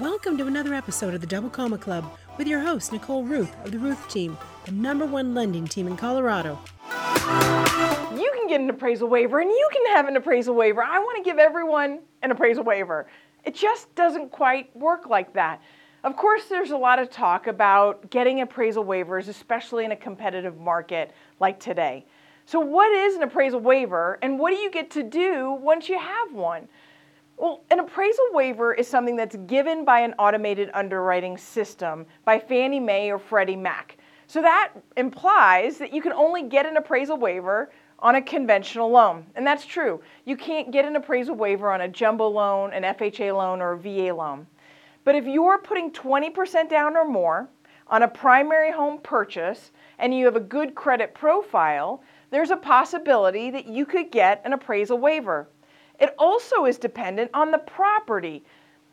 Welcome 0.00 0.36
to 0.38 0.48
another 0.48 0.74
episode 0.74 1.14
of 1.14 1.20
the 1.20 1.26
Double 1.28 1.48
Comma 1.48 1.78
Club 1.78 2.18
with 2.36 2.48
your 2.48 2.58
host, 2.58 2.90
Nicole 2.90 3.22
Rueth 3.24 3.64
of 3.64 3.70
the 3.70 3.78
Rueth 3.78 4.10
Team, 4.10 4.36
the 4.64 4.72
number 4.72 5.06
one 5.06 5.34
lending 5.34 5.68
team 5.68 5.86
in 5.86 5.96
Colorado. 5.96 6.58
You 6.90 8.32
can 8.34 8.48
get 8.48 8.60
an 8.60 8.68
appraisal 8.68 9.08
waiver 9.08 9.38
and 9.38 9.48
you 9.48 9.68
can 9.72 9.94
have 9.94 10.08
an 10.08 10.16
appraisal 10.16 10.56
waiver. 10.56 10.82
I 10.82 10.98
want 10.98 11.18
to 11.18 11.22
give 11.22 11.38
everyone 11.38 12.00
an 12.22 12.32
appraisal 12.32 12.64
waiver. 12.64 13.06
It 13.44 13.54
just 13.54 13.94
doesn't 13.94 14.32
quite 14.32 14.76
work 14.76 15.06
like 15.08 15.32
that. 15.34 15.62
Of 16.02 16.16
course, 16.16 16.46
there's 16.46 16.72
a 16.72 16.76
lot 16.76 16.98
of 16.98 17.08
talk 17.08 17.46
about 17.46 18.10
getting 18.10 18.40
appraisal 18.40 18.84
waivers, 18.84 19.28
especially 19.28 19.84
in 19.84 19.92
a 19.92 19.96
competitive 19.96 20.58
market 20.58 21.12
like 21.38 21.60
today. 21.60 22.04
So, 22.46 22.58
what 22.58 22.90
is 22.90 23.14
an 23.14 23.22
appraisal 23.22 23.60
waiver 23.60 24.18
and 24.22 24.40
what 24.40 24.50
do 24.50 24.56
you 24.56 24.72
get 24.72 24.90
to 24.90 25.04
do 25.04 25.52
once 25.52 25.88
you 25.88 26.00
have 26.00 26.32
one? 26.32 26.66
Well, 27.36 27.62
an 27.70 27.80
appraisal 27.80 28.26
waiver 28.32 28.72
is 28.72 28.86
something 28.86 29.16
that's 29.16 29.36
given 29.46 29.84
by 29.84 30.00
an 30.00 30.14
automated 30.18 30.70
underwriting 30.72 31.36
system 31.36 32.06
by 32.24 32.38
Fannie 32.38 32.80
Mae 32.80 33.10
or 33.10 33.18
Freddie 33.18 33.56
Mac. 33.56 33.96
So 34.26 34.40
that 34.40 34.72
implies 34.96 35.78
that 35.78 35.92
you 35.92 36.00
can 36.00 36.12
only 36.12 36.44
get 36.44 36.64
an 36.64 36.76
appraisal 36.76 37.16
waiver 37.16 37.70
on 37.98 38.14
a 38.14 38.22
conventional 38.22 38.90
loan. 38.90 39.26
And 39.34 39.46
that's 39.46 39.66
true. 39.66 40.00
You 40.24 40.36
can't 40.36 40.70
get 40.70 40.84
an 40.84 40.96
appraisal 40.96 41.34
waiver 41.34 41.72
on 41.72 41.80
a 41.80 41.88
jumbo 41.88 42.28
loan, 42.28 42.72
an 42.72 42.82
FHA 42.82 43.36
loan, 43.36 43.60
or 43.60 43.72
a 43.72 43.78
VA 43.78 44.14
loan. 44.14 44.46
But 45.04 45.14
if 45.14 45.26
you're 45.26 45.58
putting 45.58 45.90
20% 45.90 46.70
down 46.70 46.96
or 46.96 47.04
more 47.04 47.48
on 47.88 48.02
a 48.02 48.08
primary 48.08 48.72
home 48.72 48.98
purchase 48.98 49.72
and 49.98 50.14
you 50.14 50.24
have 50.24 50.36
a 50.36 50.40
good 50.40 50.74
credit 50.74 51.14
profile, 51.14 52.02
there's 52.30 52.50
a 52.50 52.56
possibility 52.56 53.50
that 53.50 53.66
you 53.66 53.84
could 53.84 54.10
get 54.10 54.40
an 54.44 54.52
appraisal 54.52 54.98
waiver. 54.98 55.48
It 56.00 56.14
also 56.18 56.64
is 56.66 56.78
dependent 56.78 57.30
on 57.34 57.50
the 57.50 57.58
property. 57.58 58.44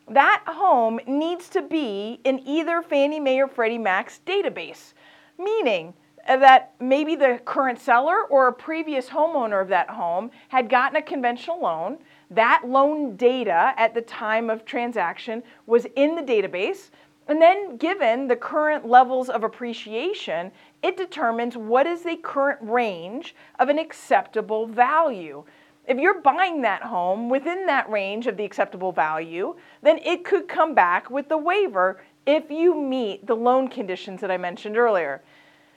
That 0.10 0.44
home 0.46 1.00
needs 1.08 1.50
to 1.50 1.62
be 1.62 2.20
in 2.24 2.40
either 2.46 2.82
Fannie 2.82 3.20
Mae 3.20 3.42
or 3.42 3.48
Freddie 3.48 3.78
Mac's 3.78 4.20
database, 4.26 4.94
meaning 5.38 5.94
that 6.28 6.74
maybe 6.80 7.16
the 7.16 7.40
current 7.46 7.80
seller 7.80 8.24
or 8.30 8.48
a 8.48 8.54
previous 8.54 9.10
homeowner 9.10 9.62
of 9.62 9.70
that 9.70 9.90
home 9.90 10.32
had 10.50 10.70
gotten 10.70 10.98
a 10.98 11.02
conventional 11.02 11.62
loan. 11.62 11.98
That 12.30 12.64
loan 12.66 13.16
data 13.16 13.74
at 13.78 13.94
the 13.94 14.02
time 14.02 14.50
of 14.50 14.66
transaction 14.66 15.44
was 15.66 15.88
in 15.96 16.16
the 16.16 16.22
database. 16.22 16.90
And 17.28 17.42
then, 17.42 17.78
given 17.78 18.28
the 18.28 18.36
current 18.36 18.86
levels 18.86 19.30
of 19.30 19.44
appreciation, 19.44 20.52
it 20.84 20.98
determines 20.98 21.56
what 21.56 21.88
is 21.88 22.04
the 22.04 22.18
current 22.18 22.60
range 22.62 23.36
of 23.60 23.70
an 23.70 23.80
acceptable 23.80 24.66
value. 24.68 25.44
If 25.88 25.98
you're 25.98 26.22
buying 26.22 26.62
that 26.62 26.84
home 26.84 27.30
within 27.30 27.66
that 27.66 27.90
range 27.90 28.28
of 28.28 28.38
the 28.38 28.46
acceptable 28.46 28.92
value, 28.92 29.56
then 29.82 29.98
it 30.00 30.24
could 30.24 30.48
come 30.48 30.76
back 30.76 31.10
with 31.10 31.28
the 31.28 31.38
waiver 31.38 32.02
if 32.26 32.52
you 32.52 32.80
meet 32.80 33.26
the 33.26 33.36
loan 33.36 33.68
conditions 33.68 34.22
that 34.22 34.32
I 34.32 34.38
mentioned 34.38 34.78
earlier. 34.78 35.24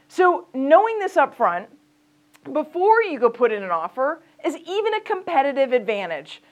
So, 0.09 0.47
knowing 0.53 0.99
this 0.99 1.17
up 1.17 1.35
front 1.35 1.69
before 2.53 3.03
you 3.03 3.19
go 3.19 3.31
put 3.31 3.53
in 3.53 3.63
an 3.63 3.71
offer 3.71 4.23
is 4.45 4.57
even 4.57 4.95
a 4.95 5.01
competitive 5.01 5.73
advantage. 5.73 6.43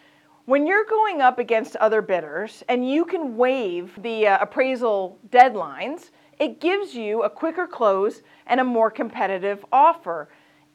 When 0.46 0.66
you're 0.66 0.86
going 0.86 1.20
up 1.20 1.38
against 1.38 1.76
other 1.76 2.02
bidders 2.02 2.64
and 2.68 2.90
you 2.90 3.04
can 3.04 3.36
waive 3.36 4.02
the 4.02 4.26
uh, 4.26 4.38
appraisal 4.40 5.18
deadlines, 5.28 6.10
it 6.38 6.60
gives 6.60 6.94
you 6.94 7.22
a 7.22 7.30
quicker 7.30 7.66
close 7.66 8.22
and 8.46 8.58
a 8.58 8.64
more 8.64 8.90
competitive 8.90 9.64
offer. 9.70 10.28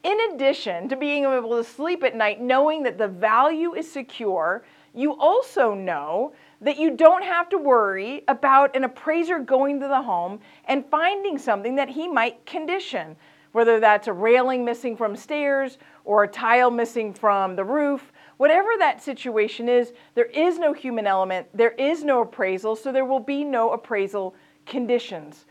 In 0.04 0.16
addition 0.32 0.88
to 0.88 0.96
being 0.96 1.24
able 1.24 1.56
to 1.56 1.64
sleep 1.64 2.04
at 2.04 2.14
night 2.14 2.40
knowing 2.40 2.84
that 2.84 2.98
the 2.98 3.08
value 3.08 3.74
is 3.74 3.90
secure, 3.90 4.64
you 4.94 5.16
also 5.18 5.74
know 5.74 6.32
that 6.60 6.78
you 6.78 6.96
don't 6.96 7.24
have 7.24 7.48
to 7.50 7.58
worry 7.58 8.24
about 8.28 8.74
an 8.76 8.84
appraiser 8.84 9.38
going 9.38 9.80
to 9.80 9.88
the 9.88 10.02
home 10.02 10.40
and 10.66 10.86
finding 10.86 11.38
something 11.38 11.74
that 11.76 11.88
he 11.88 12.08
might 12.08 12.44
condition, 12.46 13.16
whether 13.52 13.80
that's 13.80 14.08
a 14.08 14.12
railing 14.12 14.64
missing 14.64 14.96
from 14.96 15.16
stairs 15.16 15.78
or 16.04 16.24
a 16.24 16.28
tile 16.28 16.70
missing 16.70 17.12
from 17.12 17.56
the 17.56 17.64
roof. 17.64 18.12
Whatever 18.36 18.70
that 18.78 19.02
situation 19.02 19.68
is, 19.68 19.92
there 20.14 20.26
is 20.26 20.58
no 20.58 20.72
human 20.72 21.06
element, 21.06 21.48
there 21.52 21.72
is 21.72 22.04
no 22.04 22.22
appraisal, 22.22 22.76
so 22.76 22.92
there 22.92 23.04
will 23.04 23.20
be 23.20 23.44
no 23.44 23.70
appraisal 23.72 24.34
conditions. 24.64 25.44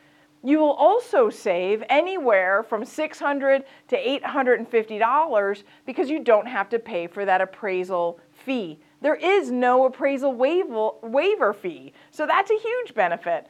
You 0.43 0.59
will 0.59 0.73
also 0.73 1.29
save 1.29 1.83
anywhere 1.89 2.63
from 2.63 2.85
600 2.85 3.63
to 3.89 3.97
$850 3.97 5.63
because 5.85 6.09
you 6.09 6.19
don't 6.23 6.47
have 6.47 6.69
to 6.69 6.79
pay 6.79 7.07
for 7.07 7.25
that 7.25 7.41
appraisal 7.41 8.19
fee. 8.31 8.79
There 9.01 9.15
is 9.15 9.51
no 9.51 9.85
appraisal 9.85 10.33
waiver 10.33 11.53
fee, 11.53 11.93
so 12.11 12.25
that's 12.25 12.49
a 12.49 12.57
huge 12.57 12.93
benefit. 12.93 13.47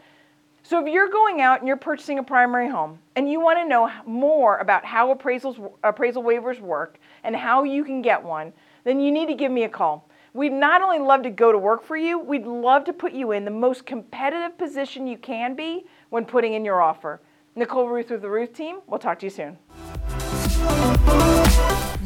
So 0.64 0.86
if 0.86 0.92
you're 0.92 1.10
going 1.10 1.40
out 1.40 1.60
and 1.60 1.68
you're 1.68 1.78
purchasing 1.78 2.20
a 2.20 2.24
primary 2.24 2.70
home 2.70 3.00
and 3.16 3.32
you 3.32 3.40
want 3.40 3.60
to 3.60 3.66
know 3.68 3.90
more 4.06 4.58
about 4.58 4.84
how 4.84 5.14
appraisals, 5.14 5.72
appraisal 5.84 6.24
waivers 6.24 6.60
work 6.60 7.00
and 7.24 7.36
how 7.36 7.64
you 7.64 7.86
can 7.86 8.02
get 8.02 8.22
one, 8.22 8.52
then 8.84 9.00
you 9.00 9.12
need 9.12 9.28
to 9.28 9.34
give 9.34 9.52
me 9.52 9.64
a 9.64 9.70
call. 9.70 10.10
We'd 10.38 10.54
not 10.54 10.84
only 10.84 11.00
love 11.00 11.24
to 11.24 11.32
go 11.32 11.52
to 11.52 11.58
work 11.58 11.84
for 11.84 11.98
you, 11.98 12.20
we'd 12.20 12.46
love 12.46 12.84
to 12.84 12.94
put 12.94 13.12
you 13.12 13.32
in 13.32 13.44
the 13.44 13.50
most 13.50 13.88
competitive 13.88 14.56
position 14.56 15.08
you 15.08 15.18
can 15.18 15.56
be 15.56 15.88
when 16.12 16.26
putting 16.26 16.54
in 16.54 16.64
your 16.64 16.80
offer. 16.80 17.20
Nicole 17.56 17.88
Rueth 17.88 18.12
with 18.12 18.22
the 18.22 18.28
Rueth 18.28 18.54
team. 18.54 18.82
We'll 18.86 19.00
talk 19.00 19.18
to 19.22 19.26
you 19.26 19.32
soon. 19.32 19.58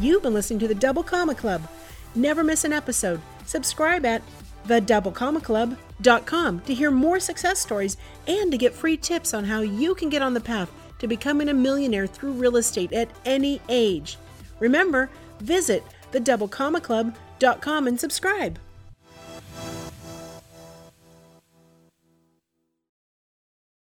You've 0.00 0.22
been 0.22 0.32
listening 0.32 0.60
to 0.60 0.68
the 0.68 0.74
Double 0.74 1.02
Comma 1.02 1.34
Club. 1.34 1.68
Never 2.14 2.42
miss 2.42 2.64
an 2.64 2.72
episode. 2.72 3.20
Subscribe 3.44 4.06
at 4.06 4.22
thedoublecommaclub.com 4.66 6.60
to 6.60 6.72
hear 6.74 6.90
more 6.90 7.20
success 7.20 7.58
stories 7.58 7.98
and 8.26 8.50
to 8.50 8.56
get 8.56 8.72
free 8.72 8.96
tips 8.96 9.34
on 9.34 9.44
how 9.44 9.60
you 9.60 9.94
can 9.94 10.08
get 10.08 10.22
on 10.22 10.32
the 10.32 10.40
path 10.40 10.72
to 11.00 11.06
becoming 11.06 11.50
a 11.50 11.54
millionaire 11.54 12.06
through 12.06 12.32
real 12.32 12.56
estate 12.56 12.94
at 12.94 13.10
any 13.26 13.60
age. 13.68 14.16
Remember, 14.58 15.10
visit 15.40 15.84
thedoublecommaclub.com 16.12 17.86
and 17.86 18.00
subscribe. 18.00 18.58